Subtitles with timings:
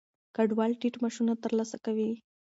[0.35, 2.11] کډوال ټیټ معاشونه ترلاسه کوي.